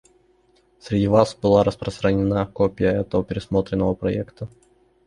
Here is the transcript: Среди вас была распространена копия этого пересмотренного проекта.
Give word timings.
Среди 0.79 1.05
вас 1.05 1.35
была 1.35 1.63
распространена 1.63 2.47
копия 2.47 2.87
этого 2.87 3.23
пересмотренного 3.23 3.93
проекта. 3.93 4.49